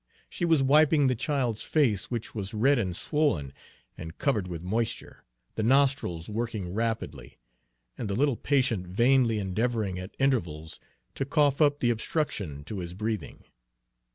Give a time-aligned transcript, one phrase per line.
[0.31, 3.53] She was wiping the child's face, which was red and swollen
[3.95, 7.37] and covered with moisture, the nostrils working rapidly,
[7.99, 10.79] and the little patient vainly endeavoring at intervals
[11.13, 13.43] to cough up the obstruction to his breathing.